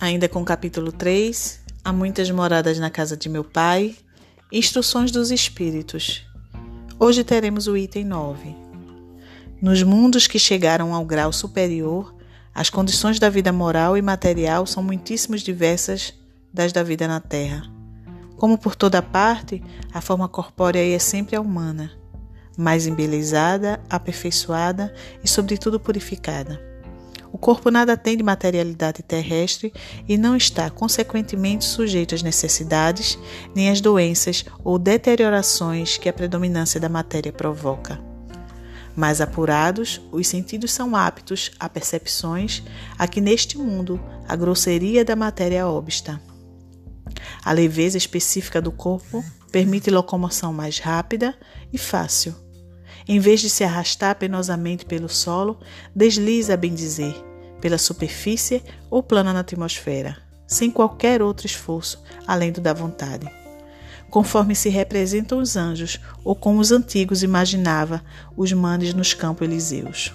Ainda 0.00 0.30
com 0.30 0.40
o 0.40 0.44
capítulo 0.46 0.90
3, 0.90 1.60
há 1.84 1.92
muitas 1.92 2.30
moradas 2.30 2.78
na 2.78 2.88
casa 2.88 3.14
de 3.18 3.28
meu 3.28 3.44
pai, 3.44 3.94
instruções 4.50 5.10
dos 5.10 5.30
espíritos. 5.30 6.26
Hoje 6.98 7.22
teremos 7.22 7.66
o 7.66 7.76
item 7.76 8.06
9. 8.06 8.56
Nos 9.60 9.82
mundos 9.82 10.26
que 10.26 10.38
chegaram 10.38 10.94
ao 10.94 11.04
grau 11.04 11.30
superior, 11.34 12.14
as 12.54 12.70
condições 12.70 13.18
da 13.18 13.28
vida 13.28 13.52
moral 13.52 13.94
e 13.94 14.00
material 14.00 14.64
são 14.64 14.82
muitíssimo 14.82 15.36
diversas 15.36 16.14
das 16.50 16.72
da 16.72 16.82
vida 16.82 17.06
na 17.06 17.20
Terra. 17.20 17.70
Como 18.38 18.56
por 18.56 18.74
toda 18.74 19.02
parte, 19.02 19.62
a 19.92 20.00
forma 20.00 20.26
corpórea 20.26 20.82
é 20.82 20.98
sempre 20.98 21.36
a 21.36 21.42
humana, 21.42 21.92
mais 22.56 22.86
embelezada, 22.86 23.78
aperfeiçoada 23.90 24.94
e, 25.22 25.28
sobretudo, 25.28 25.78
purificada. 25.78 26.69
O 27.32 27.38
corpo 27.38 27.70
nada 27.70 27.96
tem 27.96 28.16
de 28.16 28.22
materialidade 28.22 29.02
terrestre 29.02 29.72
e 30.08 30.18
não 30.18 30.36
está, 30.36 30.68
consequentemente, 30.68 31.64
sujeito 31.64 32.14
às 32.14 32.22
necessidades, 32.22 33.18
nem 33.54 33.70
às 33.70 33.80
doenças 33.80 34.44
ou 34.64 34.78
deteriorações 34.78 35.96
que 35.96 36.08
a 36.08 36.12
predominância 36.12 36.80
da 36.80 36.88
matéria 36.88 37.32
provoca. 37.32 38.00
Mais 38.96 39.20
apurados, 39.20 40.00
os 40.10 40.26
sentidos 40.26 40.72
são 40.72 40.96
aptos 40.96 41.52
a 41.60 41.68
percepções 41.68 42.62
a 42.98 43.06
que 43.06 43.20
neste 43.20 43.56
mundo 43.56 44.00
a 44.28 44.34
grosseria 44.34 45.04
da 45.04 45.14
matéria 45.14 45.68
obsta. 45.68 46.20
A 47.44 47.52
leveza 47.52 47.96
específica 47.96 48.60
do 48.60 48.72
corpo 48.72 49.24
permite 49.52 49.90
locomoção 49.90 50.52
mais 50.52 50.78
rápida 50.78 51.34
e 51.72 51.78
fácil 51.78 52.49
em 53.06 53.18
vez 53.18 53.40
de 53.40 53.50
se 53.50 53.64
arrastar 53.64 54.16
penosamente 54.16 54.84
pelo 54.84 55.08
solo, 55.08 55.58
desliza, 55.94 56.54
a 56.54 56.56
bem 56.56 56.74
dizer, 56.74 57.14
pela 57.60 57.78
superfície 57.78 58.62
ou 58.90 59.02
plana 59.02 59.32
na 59.32 59.40
atmosfera, 59.40 60.16
sem 60.46 60.70
qualquer 60.70 61.22
outro 61.22 61.46
esforço 61.46 62.02
além 62.26 62.52
do 62.52 62.60
da 62.60 62.72
vontade. 62.72 63.30
Conforme 64.08 64.56
se 64.56 64.68
representam 64.68 65.38
os 65.38 65.56
anjos, 65.56 66.00
ou 66.24 66.34
como 66.34 66.60
os 66.60 66.72
antigos 66.72 67.22
imaginava 67.22 68.02
os 68.36 68.52
manes 68.52 68.92
nos 68.92 69.14
campos 69.14 69.46
elíseos. 69.46 70.12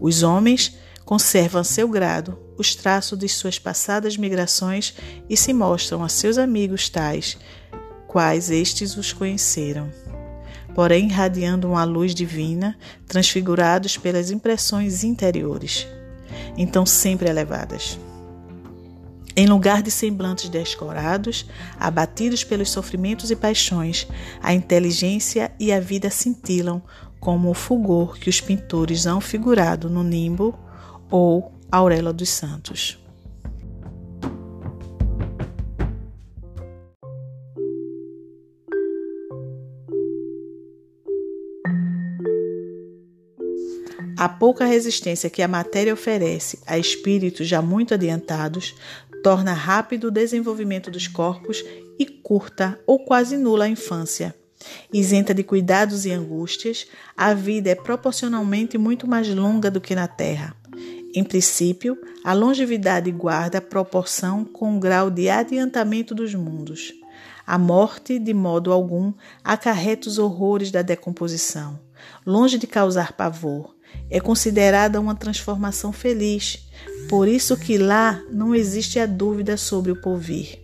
Os 0.00 0.24
homens 0.24 0.76
conservam 1.04 1.60
a 1.60 1.64
seu 1.64 1.88
grado 1.88 2.38
os 2.58 2.74
traços 2.74 3.18
de 3.18 3.28
suas 3.28 3.58
passadas 3.58 4.16
migrações 4.16 4.94
e 5.28 5.36
se 5.36 5.52
mostram 5.52 6.02
a 6.02 6.08
seus 6.08 6.38
amigos 6.38 6.88
tais, 6.88 7.38
quais 8.08 8.50
estes 8.50 8.96
os 8.96 9.12
conheceram 9.12 9.90
porém 10.74 11.06
irradiando 11.06 11.68
uma 11.68 11.84
luz 11.84 12.14
divina, 12.14 12.76
transfigurados 13.06 13.96
pelas 13.96 14.30
impressões 14.30 15.04
interiores, 15.04 15.86
então 16.56 16.86
sempre 16.86 17.28
elevadas. 17.28 17.98
Em 19.34 19.46
lugar 19.46 19.82
de 19.82 19.90
semblantes 19.90 20.48
descorados, 20.50 21.46
abatidos 21.80 22.44
pelos 22.44 22.68
sofrimentos 22.68 23.30
e 23.30 23.36
paixões, 23.36 24.06
a 24.42 24.52
inteligência 24.52 25.50
e 25.58 25.72
a 25.72 25.80
vida 25.80 26.10
cintilam 26.10 26.82
como 27.18 27.50
o 27.50 27.54
fulgor 27.54 28.18
que 28.18 28.28
os 28.28 28.40
pintores 28.40 29.06
hão 29.06 29.20
figurado 29.20 29.88
no 29.88 30.02
nimbo 30.02 30.58
ou 31.10 31.52
auréola 31.70 32.12
dos 32.12 32.28
santos. 32.28 33.01
A 44.16 44.28
pouca 44.28 44.64
resistência 44.64 45.30
que 45.30 45.42
a 45.42 45.48
matéria 45.48 45.92
oferece 45.92 46.58
a 46.66 46.78
espíritos 46.78 47.46
já 47.48 47.62
muito 47.62 47.94
adiantados 47.94 48.74
torna 49.22 49.52
rápido 49.52 50.08
o 50.08 50.10
desenvolvimento 50.10 50.90
dos 50.90 51.06
corpos 51.06 51.64
e 51.98 52.04
curta 52.04 52.78
ou 52.86 53.04
quase 53.04 53.36
nula 53.36 53.64
a 53.64 53.68
infância. 53.68 54.34
Isenta 54.92 55.34
de 55.34 55.42
cuidados 55.42 56.04
e 56.04 56.12
angústias, 56.12 56.86
a 57.16 57.34
vida 57.34 57.70
é 57.70 57.74
proporcionalmente 57.74 58.78
muito 58.78 59.08
mais 59.08 59.28
longa 59.28 59.70
do 59.70 59.80
que 59.80 59.94
na 59.94 60.06
Terra. 60.06 60.54
Em 61.14 61.24
princípio, 61.24 61.98
a 62.24 62.32
longevidade 62.32 63.10
guarda 63.10 63.60
proporção 63.60 64.44
com 64.44 64.76
o 64.76 64.80
grau 64.80 65.10
de 65.10 65.28
adiantamento 65.28 66.14
dos 66.14 66.34
mundos. 66.34 66.92
A 67.46 67.58
morte, 67.58 68.18
de 68.18 68.32
modo 68.32 68.72
algum, 68.72 69.12
acarreta 69.42 70.08
os 70.08 70.18
horrores 70.18 70.70
da 70.70 70.80
decomposição. 70.80 71.78
Longe 72.24 72.56
de 72.56 72.66
causar 72.66 73.12
pavor, 73.12 73.74
é 74.10 74.20
considerada 74.20 75.00
uma 75.00 75.14
transformação 75.14 75.92
feliz, 75.92 76.66
por 77.08 77.28
isso 77.28 77.56
que 77.56 77.78
lá 77.78 78.20
não 78.30 78.54
existe 78.54 78.98
a 78.98 79.06
dúvida 79.06 79.56
sobre 79.56 79.92
o 79.92 80.00
porvir. 80.00 80.58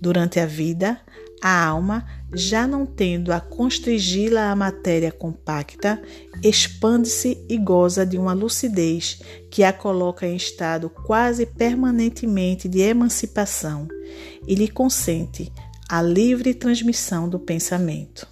Durante 0.00 0.38
a 0.38 0.46
vida, 0.46 1.00
a 1.42 1.66
alma, 1.66 2.06
já 2.32 2.66
não 2.66 2.84
tendo 2.84 3.32
a 3.32 3.40
constrigi-la 3.40 4.50
à 4.50 4.56
matéria 4.56 5.10
compacta, 5.10 6.00
expande-se 6.42 7.44
e 7.48 7.56
goza 7.56 8.04
de 8.04 8.18
uma 8.18 8.32
lucidez 8.32 9.20
que 9.50 9.64
a 9.64 9.72
coloca 9.72 10.26
em 10.26 10.36
estado 10.36 10.90
quase 10.90 11.46
permanentemente 11.46 12.68
de 12.68 12.80
emancipação 12.80 13.88
e 14.46 14.54
lhe 14.54 14.68
consente 14.68 15.52
a 15.88 16.02
livre 16.02 16.52
transmissão 16.54 17.28
do 17.28 17.38
pensamento. 17.38 18.26